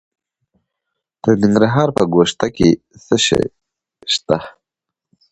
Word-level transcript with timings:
د 1.23 1.25
ننګرهار 1.41 1.89
په 1.97 2.03
ګوشته 2.13 2.47
کې 2.55 2.69
څه 3.05 3.15
شی 3.25 3.43
شته؟ 4.13 4.37